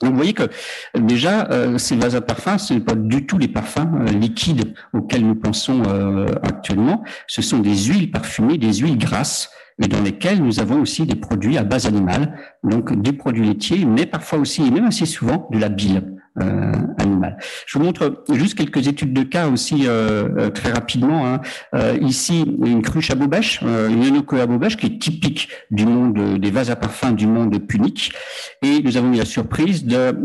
[0.03, 0.49] donc vous voyez que
[0.95, 4.73] déjà, euh, ces vases à parfum, ce n'est pas du tout les parfums euh, liquides
[4.93, 7.03] auxquels nous pensons euh, actuellement.
[7.27, 11.15] Ce sont des huiles parfumées, des huiles grasses mais dans lesquels nous avons aussi des
[11.15, 15.49] produits à base animale, donc des produits laitiers, mais parfois aussi, et même assez souvent,
[15.51, 16.03] de la bile.
[16.41, 17.37] Euh, animal.
[17.67, 21.27] Je vous montre juste quelques études de cas aussi euh, euh, très rapidement.
[21.27, 21.41] Hein.
[22.01, 26.49] ici, une cruche à Bobèche, une enochoe à Bobèche qui est typique du monde des
[26.49, 28.13] vases à parfum du monde punique.
[28.63, 30.15] Et nous avons eu la surprise de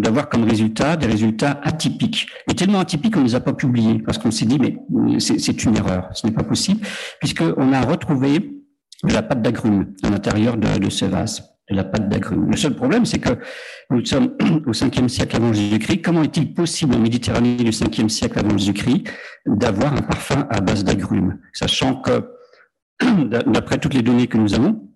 [0.00, 2.26] d'avoir comme résultat des résultats atypiques.
[2.50, 4.78] Et tellement atypiques qu'on ne les a pas publiés parce qu'on s'est dit mais
[5.18, 6.80] c'est une erreur, ce n'est pas possible
[7.20, 8.62] puisqu'on a retrouvé
[9.04, 12.50] la pâte d'agrumes à l'intérieur de, de ce vase de la pâte d'agrumes.
[12.50, 13.38] Le seul problème, c'est que
[13.90, 16.02] nous sommes au 5e siècle avant Jésus-Christ.
[16.02, 19.04] Comment est-il possible en Méditerranée du 5e siècle avant Jésus-Christ
[19.46, 22.30] d'avoir un parfum à base d'agrumes, sachant que,
[23.46, 24.88] d'après toutes les données que nous avons,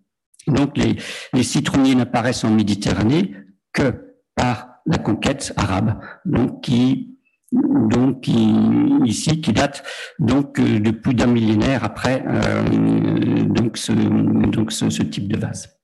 [0.47, 3.35] donc les, citronniers n'apparaissent en Méditerranée
[3.73, 7.13] que par la conquête arabe, donc qui
[7.53, 8.55] donc qui,
[9.05, 9.85] ici qui date
[10.19, 15.76] donc de plus d'un millénaire après euh, donc ce, donc ce type de vase.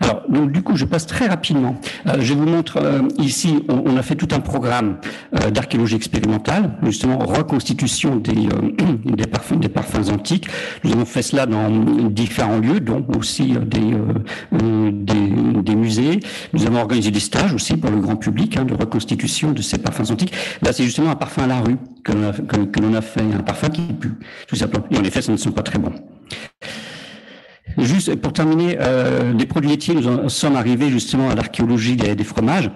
[0.00, 1.80] Alors, donc, du coup, je passe très rapidement.
[2.06, 4.98] Euh, je vous montre euh, ici, on, a fait tout un programme
[5.34, 10.48] euh, d'archéologie expérimentale, justement reconstitution des, parfums, des parfums antiques.
[10.84, 11.70] Nous avons fait cela dans
[12.10, 13.80] différents lieux, dont aussi des,
[15.74, 16.20] musées.
[16.52, 19.78] Nous avons organisé des stages aussi pour le grand public hein, de reconstitution de ces
[19.78, 20.32] parfums antiques.
[20.62, 23.68] Là, c'est justement un parfum à la rue que l'on a, a fait, un parfum
[23.68, 24.12] qui pue,
[24.46, 24.84] tout simplement.
[24.90, 25.94] Et en effet, ce ne sont pas très bons.
[27.78, 32.70] Juste pour terminer, euh, produits laitiers, nous en sommes arrivés justement à l'archéologie des, fromages.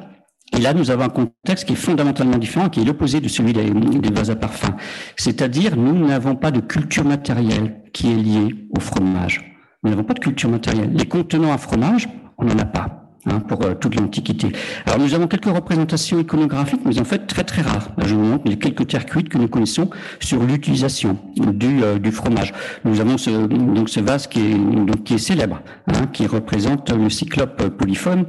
[0.56, 3.52] Et là, nous avons un contexte qui est fondamentalement différent, qui est l'opposé de celui
[3.52, 4.76] des, des vases à parfum.
[5.16, 9.54] C'est-à-dire, nous n'avons pas de culture matérielle qui est liée au fromage.
[9.82, 10.92] Nous n'avons pas de culture matérielle.
[10.94, 13.03] Les contenants à fromage, on n'en a pas.
[13.26, 14.52] Hein, pour euh, toute l'Antiquité.
[14.84, 17.88] Alors nous avons quelques représentations iconographiques, mais en fait très très rares.
[18.04, 19.88] Je vous montre les quelques terres cuites que nous connaissons
[20.20, 22.52] sur l'utilisation du, euh, du fromage.
[22.84, 26.90] Nous avons ce, donc ce vase qui est, donc, qui est célèbre, hein, qui représente
[26.90, 28.26] le cyclope polyphone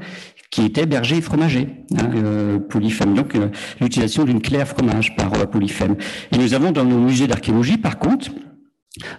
[0.49, 3.15] qui était berger et fromager, hein, euh, polyphème.
[3.15, 3.33] Donc
[3.81, 5.97] l'utilisation d'une clé à fromage par polyphème.
[6.31, 8.31] Et nous avons dans nos musées d'archéologie, par contre,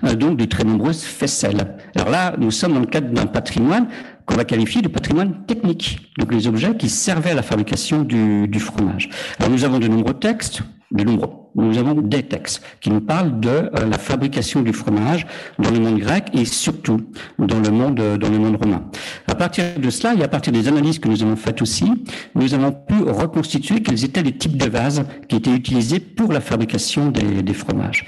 [0.02, 1.76] donc de très nombreuses faisselles.
[1.94, 3.88] Alors là, nous sommes dans le cadre d'un patrimoine
[4.26, 8.48] qu'on va qualifier de patrimoine technique, donc les objets qui servaient à la fabrication du,
[8.48, 9.08] du fromage.
[9.38, 10.62] Alors nous avons de nombreux textes,
[10.92, 11.30] de nombreux.
[11.54, 15.26] Nous avons des textes qui nous parlent de euh, la fabrication du fromage
[15.58, 17.00] dans le monde grec et surtout
[17.38, 18.84] dans le monde dans le monde romain.
[19.26, 21.90] À partir de cela et à partir des analyses que nous avons faites aussi,
[22.34, 26.40] nous avons pu reconstituer quels étaient les types de vases qui étaient utilisés pour la
[26.40, 28.04] fabrication des, des fromages.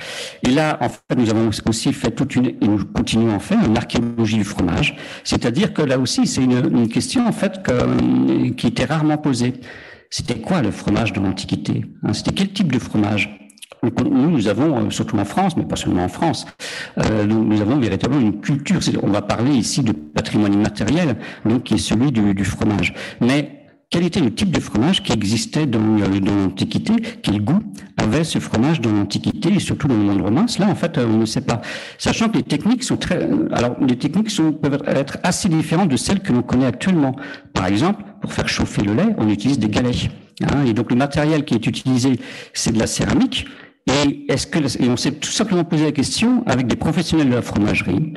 [0.47, 3.64] Et là, en fait, nous avons aussi fait toute une et nous continuons à faire
[3.64, 8.51] une archéologie du fromage, c'est-à-dire que là aussi c'est une, une, question en fait que,
[8.51, 9.55] qui était rarement posée
[10.11, 13.38] c'était quoi le fromage de l'Antiquité hein, C'était quel type de fromage?
[13.83, 16.47] Nous, nous avons, euh, surtout en France, mais pas seulement en France,
[16.99, 18.81] euh, nous, avons véritablement une culture.
[19.03, 22.94] On va parler ici de patrimoine immatériel, donc qui est celui du, du fromage.
[23.21, 23.58] Mais
[23.90, 27.61] quel était le type de fromage qui existait dans, euh, l'Antiquité, quel goût
[27.96, 30.46] avait ce fromage dans l'Antiquité et surtout dans le monde romain.
[30.46, 31.62] Cela, en fait, on ne sait pas.
[31.96, 36.20] Sachant que les techniques sont très, alors les techniques peuvent être assez différentes de celles
[36.20, 37.16] que l'on connaît actuellement.
[37.55, 40.11] Par exemple, pour faire chauffer le lait, on utilise des galets.
[40.42, 42.20] Hein, et donc le matériel qui est utilisé,
[42.53, 43.46] c'est de la céramique.
[43.88, 47.35] Et est-ce que et on s'est tout simplement posé la question avec des professionnels de
[47.35, 48.12] la fromagerie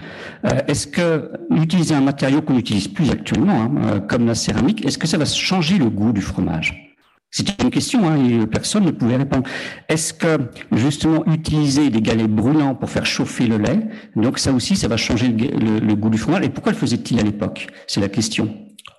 [0.46, 4.86] euh, est-ce que utiliser un matériau qu'on n'utilise plus actuellement, hein, euh, comme la céramique,
[4.86, 6.98] est-ce que ça va changer le goût du fromage?
[7.34, 9.48] C'était une question hein, et personne ne pouvait répondre.
[9.88, 10.38] Est-ce que
[10.74, 13.80] justement utiliser des galets brûlants pour faire chauffer le lait,
[14.18, 16.44] donc ça aussi, ça va changer le, le goût du fromage?
[16.44, 17.68] Et pourquoi le faisait-il à l'époque?
[17.88, 18.54] C'est la question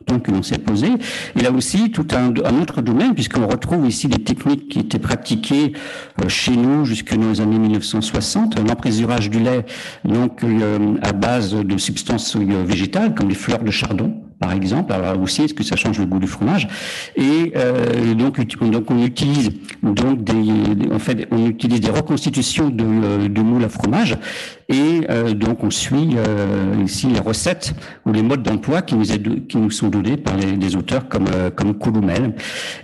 [0.06, 0.88] donc l'on s'est posé.
[1.36, 4.98] Et là aussi, tout un, un autre domaine, puisqu'on retrouve ici des techniques qui étaient
[4.98, 5.72] pratiquées
[6.22, 9.64] euh, chez nous jusque dans les années 1960, l'emprésurage du lait,
[10.04, 14.92] donc euh, à base de substances euh, végétales comme les fleurs de chardon, par exemple.
[14.92, 16.68] Alors aussi, est-ce que ça change le goût du fromage?
[17.16, 18.38] Et euh, donc,
[18.88, 19.50] on utilise
[19.82, 24.16] donc des, en fait, on utilise des reconstitutions de, de moules à fromage,
[24.72, 27.74] et euh, donc on suit euh, ici les recettes
[28.06, 32.34] ou les modes d'emploi qui nous sont donnés par les, auteurs comme euh, comme Couloumel,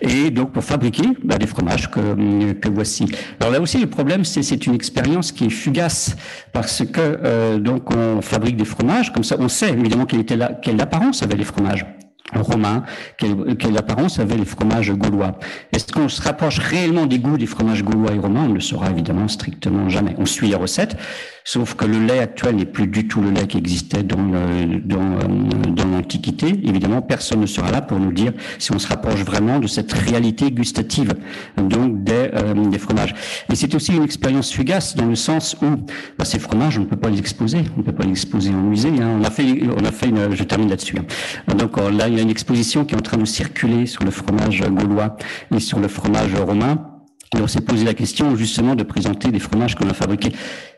[0.02, 3.06] et donc pour fabriquer bah, des fromages que voici.
[3.40, 6.16] Alors là aussi, le problème, c'est c'est une expérience qui est fugace
[6.52, 10.48] parce que donc on fabrique des fromages comme ça, on sait évidemment quelle était la,
[10.48, 11.86] quelle apparence avait les fromages.
[12.34, 12.84] Romain,
[13.16, 15.38] quelle, apparence avaient les fromages gaulois.
[15.72, 18.44] Est-ce qu'on se rapproche réellement des goûts des fromages gaulois et romains?
[18.44, 20.14] On ne le saura évidemment strictement jamais.
[20.18, 20.96] On suit les recettes,
[21.44, 24.32] sauf que le lait actuel n'est plus du tout le lait qui existait dans, dans,
[24.32, 26.48] euh, dans l'Antiquité.
[26.64, 29.92] Évidemment, personne ne sera là pour nous dire si on se rapproche vraiment de cette
[29.92, 31.14] réalité gustative
[31.56, 33.14] donc des, euh, des fromages.
[33.50, 35.66] Et c'est aussi une expérience fugace dans le sens où
[36.18, 38.50] bah, ces fromages, on ne peut pas les exposer, on ne peut pas les exposer
[38.50, 38.90] en musée.
[39.00, 39.18] Hein.
[39.20, 40.98] On a fait, on a fait une, je termine là-dessus.
[40.98, 41.54] Hein.
[41.54, 44.10] Donc là, il y a une exposition qui est en train de circuler sur le
[44.10, 45.16] fromage gaulois
[45.54, 46.94] et sur le fromage romain.
[47.36, 50.32] Et on s'est posé la question justement de présenter des fromages qu'on a fabriqués.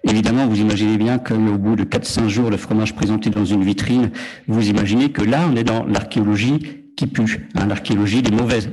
[0.05, 4.11] Évidemment, vous imaginez bien qu'au bout de 4-5 jours, le fromage présenté dans une vitrine,
[4.49, 6.59] vous imaginez que là, on est dans l'archéologie
[7.01, 8.69] qui pue, l'archéologie des mauvaises,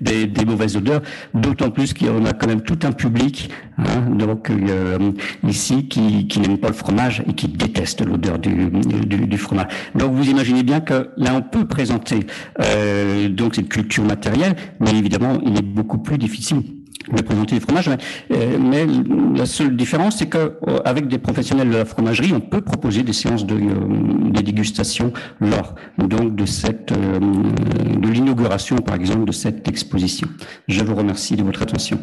[0.00, 1.00] des, des, mauvaises odeurs,
[1.32, 5.12] d'autant plus qu'on a quand même tout un public hein, donc euh,
[5.48, 9.68] ici qui, qui n'aime pas le fromage et qui déteste l'odeur du, du, du, fromage.
[9.94, 12.26] Donc vous imaginez bien que là on peut présenter
[12.60, 17.60] euh, donc cette culture matérielle, mais évidemment il est beaucoup plus difficile de présenter du
[17.60, 17.88] fromage.
[17.88, 22.60] Mais, euh, la seule différence, c'est qu'avec euh, des professionnels de la fromagerie, on peut
[22.60, 29.24] proposer des séances de, euh, de dégustation lors donc de cette de l'inauguration, par exemple,
[29.24, 30.28] de cette exposition.
[30.68, 31.98] Je vous remercie de votre attention.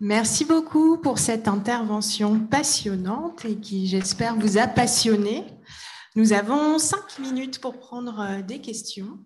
[0.00, 5.44] Merci beaucoup pour cette intervention passionnante et qui, j'espère, vous a passionné.
[6.16, 9.22] Nous avons cinq minutes pour prendre euh, des questions.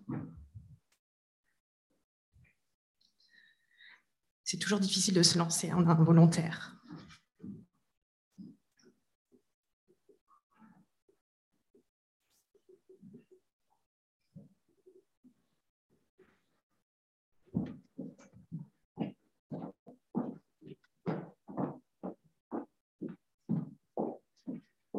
[4.43, 6.80] C'est toujours difficile de se lancer en involontaire.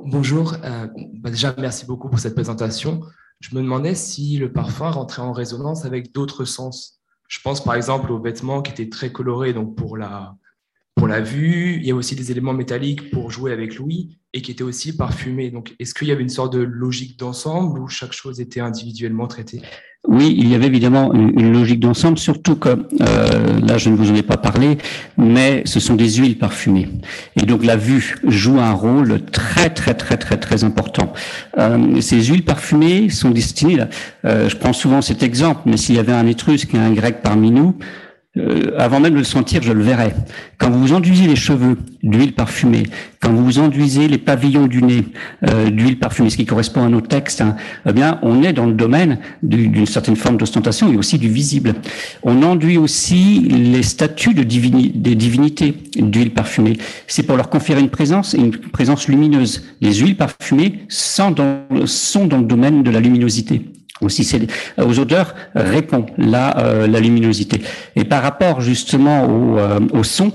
[0.05, 3.03] Bonjour, euh, bah, déjà merci beaucoup pour cette présentation.
[3.38, 7.01] Je me demandais si le parfum rentrait en résonance avec d'autres sens.
[7.29, 10.37] Je pense par exemple aux vêtements qui étaient très colorés donc pour la,
[10.97, 11.77] pour la vue.
[11.77, 14.97] Il y a aussi des éléments métalliques pour jouer avec l'ouïe et qui étaient aussi
[14.97, 15.53] parfumés.
[15.53, 19.29] Donc est-ce qu'il y avait une sorte de logique d'ensemble où chaque chose était individuellement
[19.29, 19.62] traitée?
[20.09, 24.11] Oui, il y avait évidemment une, logique d'ensemble, surtout que euh, là, je ne vous
[24.11, 24.79] en ai pas parlé,
[25.17, 26.88] mais ce sont des huiles parfumées.
[27.41, 31.12] Et donc la vue joue un rôle très, très, très, très, très important.
[31.57, 33.79] Euh, ces huiles parfumées sont destinées,
[34.25, 37.19] euh, je prends souvent cet exemple, mais s'il y avait un Étrusque et un Grec
[37.23, 37.77] parmi nous,
[38.38, 40.14] euh, avant même de le sentir, je le verrai.
[40.57, 42.85] Quand vous vous enduisez les cheveux d'huile parfumée,
[43.21, 45.05] quand vous vous enduisez les pavillons du nez
[45.47, 48.64] euh, d'huile parfumée, ce qui correspond à nos textes, hein, eh bien, on est dans
[48.64, 51.75] le domaine d'une certaine forme d'ostentation et aussi du visible.
[52.23, 56.79] On enduit aussi les statues de des divinités d'huile parfumée.
[57.07, 59.64] C'est pour leur conférer une présence une présence lumineuse.
[59.81, 63.62] Les huiles parfumées sont dans le domaine de la luminosité
[64.03, 64.29] aussi
[64.79, 67.62] euh, aux odeurs répond la, euh, la luminosité.
[67.97, 70.33] Et par rapport justement au, euh, au son,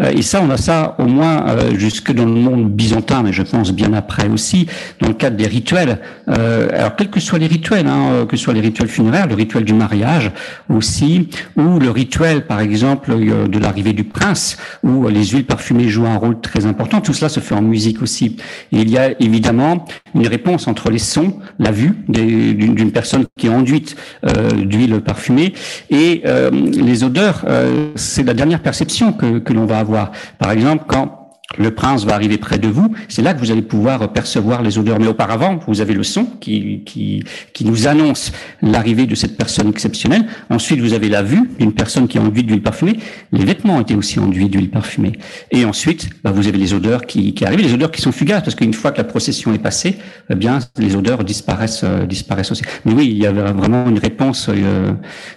[0.00, 1.44] et ça on a ça au moins
[1.76, 4.66] jusque dans le monde byzantin, mais je pense bien après aussi,
[5.00, 5.98] dans le cadre des rituels.
[6.26, 9.74] alors quels que soient les rituels, hein, que soit les rituels funéraires, le rituel du
[9.74, 10.30] mariage
[10.68, 16.06] aussi, ou le rituel par exemple de l'arrivée du prince, où les huiles parfumées jouent
[16.06, 18.36] un rôle très important, tout cela se fait en musique aussi.
[18.72, 23.46] Et il y a évidemment une réponse entre les sons, la vue d'une personne qui
[23.46, 25.52] est enduite euh, d'huile parfumée.
[25.90, 30.12] Et euh, les odeurs, euh, c'est la dernière perception que, que l'on va avoir.
[30.38, 31.19] Par exemple, quand
[31.58, 34.78] le prince va arriver près de vous, c'est là que vous allez pouvoir percevoir les
[34.78, 35.00] odeurs.
[35.00, 38.30] Mais auparavant, vous avez le son qui, qui, qui nous annonce
[38.62, 40.26] l'arrivée de cette personne exceptionnelle.
[40.48, 42.98] Ensuite, vous avez la vue d'une personne qui est enduite d'huile parfumée.
[43.32, 45.12] Les vêtements étaient aussi enduits d'huile parfumée.
[45.50, 48.44] Et ensuite, bah, vous avez les odeurs qui, qui, arrivent, les odeurs qui sont fugaces,
[48.44, 49.96] parce qu'une fois que la procession est passée,
[50.30, 52.62] eh bien, les odeurs disparaissent, euh, disparaissent aussi.
[52.84, 54.92] Mais oui, il y avait vraiment une réponse euh,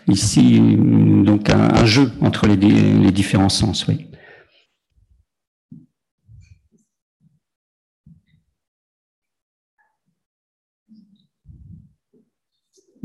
[0.08, 3.88] ici, donc un, un, jeu entre les, les différents sens.
[3.88, 4.06] Oui.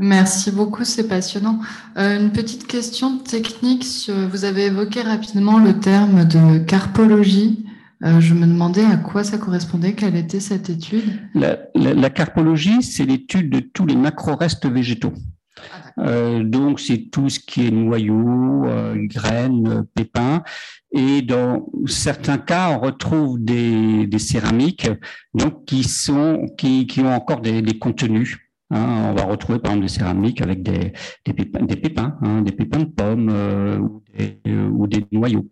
[0.01, 1.59] Merci beaucoup, c'est passionnant.
[1.97, 4.09] Euh, une petite question technique.
[4.31, 7.67] Vous avez évoqué rapidement le terme de carpologie.
[8.05, 11.03] Euh, je me demandais à quoi ça correspondait, quelle était cette étude?
[11.35, 15.15] La, carpologie, c'est l'étude de tous les macro-restes végétaux.
[15.57, 18.67] Ah, euh, donc, c'est tout ce qui est noyaux,
[19.09, 20.45] graines, pépins.
[20.93, 24.89] Et dans certains cas, on retrouve des, céramiques
[25.35, 28.39] donc, qui, sont, qui, qui ont encore des, des contenus
[28.70, 30.92] Hein, on va retrouver par exemple des céramiques avec des,
[31.24, 35.46] pépins, des pépins, hein, des pépins de pommes euh, ou, des, ou, des, noyaux.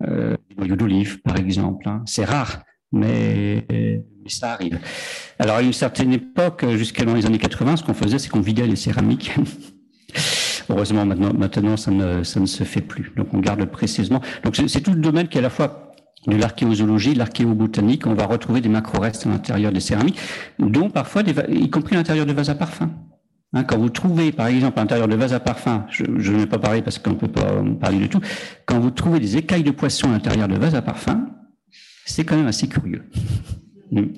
[0.00, 1.88] des noyaux d'olive, par exemple.
[1.88, 2.02] Hein.
[2.06, 4.78] C'est rare, mais, mais, ça arrive.
[5.38, 8.40] Alors, à une certaine époque, jusqu'à dans les années 80, ce qu'on faisait, c'est qu'on
[8.40, 9.32] vidait les céramiques.
[10.68, 13.12] Heureusement, maintenant, maintenant ça, ne, ça ne se fait plus.
[13.16, 14.20] Donc, on garde précisément.
[14.44, 15.91] Donc, c'est tout le domaine qui est à la fois
[16.26, 20.18] de l'archéozoologie, de l'archéobotanique, on va retrouver des macro-restes à l'intérieur des céramiques,
[20.58, 22.90] dont parfois, des, y compris à l'intérieur de vases à parfum.
[23.54, 26.46] Hein, quand vous trouvez, par exemple, à l'intérieur de vases à parfum, je, ne vais
[26.46, 28.20] pas parler parce qu'on ne peut pas parler du tout,
[28.66, 31.28] quand vous trouvez des écailles de poisson à l'intérieur de vases à parfum,
[32.06, 33.04] c'est quand même assez curieux.
[33.92, 34.14] Mm.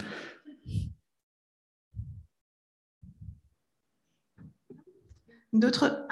[5.52, 6.07] D'autres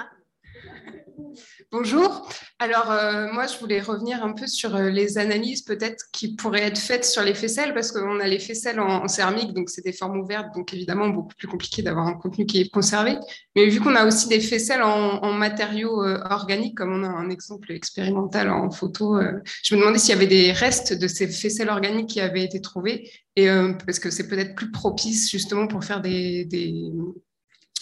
[1.73, 2.29] Bonjour.
[2.59, 6.61] Alors, euh, moi, je voulais revenir un peu sur euh, les analyses peut-être qui pourraient
[6.61, 9.91] être faites sur les faisselles, parce qu'on a les faisselles en, céramique, donc c'est des
[9.91, 13.17] formes ouvertes, donc évidemment beaucoup plus compliqué d'avoir un contenu qui est conservé.
[13.55, 17.31] Mais vu qu'on a aussi des faisselles en, matériaux euh, organiques, comme on a un
[17.31, 19.19] exemple expérimental en photo,
[19.63, 22.61] je me demandais s'il y avait des restes de ces faisselles organiques qui avaient été
[22.61, 23.47] trouvés, et,
[23.87, 26.47] parce que c'est peut-être plus propice justement pour faire des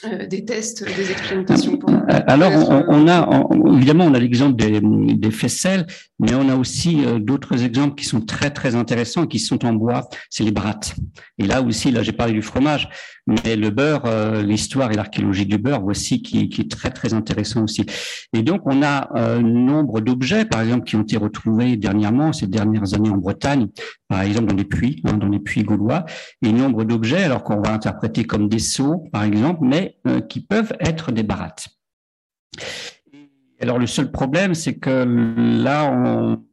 [0.03, 2.51] euh, des tests, des expérimentations euh, Alors,
[2.87, 5.85] on, a évidemment on a l'exemple des, des, faisselles,
[6.19, 9.73] mais on a aussi euh, d'autres exemples qui sont très très intéressants, qui sont en
[9.73, 10.09] bois.
[10.29, 10.95] C'est les brattes.
[11.37, 12.89] Et là aussi, là j'ai parlé du fromage,
[13.27, 14.03] mais le beurre,
[14.43, 17.85] l'histoire et l'archéologie du beurre, voici qui, qui, est très très intéressant aussi.
[18.33, 22.47] Et donc on a un nombre d'objets, par exemple, qui ont été retrouvés dernièrement, ces
[22.47, 23.67] dernières années en Bretagne,
[24.11, 26.05] par exemple dans les puits, hein, dans les puits gaulois,
[26.41, 30.41] et nombre d'objets, alors qu'on va interpréter comme des seaux, par exemple, mais euh, qui
[30.41, 31.69] peuvent être des barates.
[33.61, 35.05] Alors le seul problème, c'est que
[35.63, 36.43] là, on,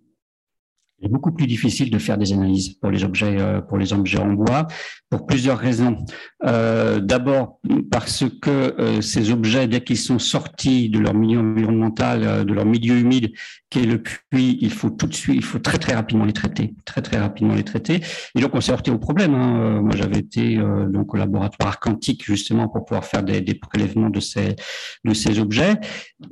[1.02, 4.20] c'est beaucoup plus difficile de faire des analyses pour les objets, euh, pour les objets
[4.20, 4.68] en bois,
[5.10, 5.96] pour plusieurs raisons.
[6.44, 7.58] Euh, D'abord
[7.90, 12.96] parce que ces objets, dès qu'ils sont sortis de leur milieu environnemental, de leur milieu
[12.98, 13.32] humide,
[13.70, 16.32] qui est le puits, il faut tout de suite, il faut très très rapidement les
[16.32, 18.00] traiter, très très rapidement les traiter.
[18.34, 19.34] Et donc on s'est heurté au problème.
[19.34, 19.80] Hein.
[19.82, 20.56] Moi j'avais été
[20.88, 24.56] donc au laboratoire Arcantique justement pour pouvoir faire des, des prélèvements de ces
[25.04, 25.74] de ces objets,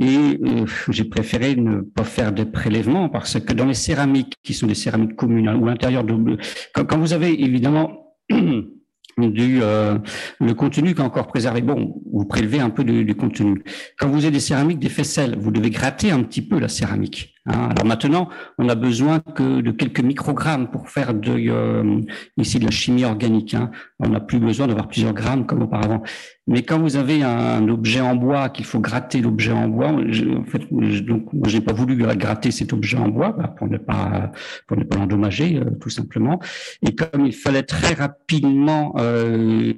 [0.01, 0.41] et
[0.89, 4.74] j'ai préféré ne pas faire des prélèvements parce que dans les céramiques qui sont des
[4.74, 6.39] céramiques communes hein, ou l'intérieur de
[6.74, 8.14] quand, quand vous avez évidemment
[9.18, 9.98] du euh,
[10.40, 11.62] le contenu qui est encore préservé.
[11.62, 13.62] Bon, vous prélevez un peu du, contenu.
[13.98, 17.36] Quand vous avez des céramiques, des faisselles, vous devez gratter un petit peu la céramique.
[17.47, 17.68] Hein.
[17.70, 18.28] Alors maintenant,
[18.59, 22.01] on a besoin que de quelques microgrammes pour faire de euh,
[22.36, 23.55] ici de la chimie organique.
[23.55, 23.70] Hein.
[23.99, 26.03] On n'a plus besoin d'avoir plusieurs grammes comme auparavant.
[26.49, 30.44] Mais quand vous avez un objet en bois qu'il faut gratter l'objet en bois, en
[30.44, 30.62] fait,
[31.05, 34.30] donc j'ai pas voulu gratter cet objet en bois bah, pour ne pas
[34.68, 36.38] pour ne pas l'endommager euh, tout simplement.
[36.82, 39.72] Et comme il fallait très rapidement euh,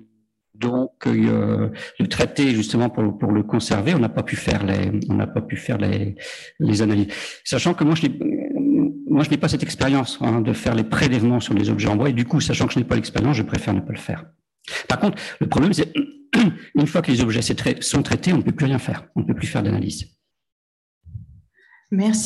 [0.59, 4.91] donc euh, le traiter justement pour, pour le conserver, on n'a pas pu faire les
[5.09, 6.17] on n'a pas pu faire les,
[6.59, 7.09] les analyses,
[7.45, 8.07] sachant que moi je
[9.09, 11.97] moi je n'ai pas cette expérience hein, de faire les prélèvements sur les objets en
[11.97, 13.99] bois et du coup sachant que je n'ai pas l'expérience, je préfère ne pas le
[13.99, 14.27] faire.
[14.89, 15.93] Par contre, le problème c'est
[16.75, 17.41] une fois que les objets
[17.81, 20.07] sont traités, on ne peut plus rien faire, on ne peut plus faire d'analyse.
[21.91, 22.17] Merci.